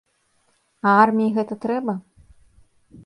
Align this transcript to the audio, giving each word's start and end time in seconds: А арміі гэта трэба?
А 0.87 0.95
арміі 1.03 1.35
гэта 1.37 1.53
трэба? 1.67 1.93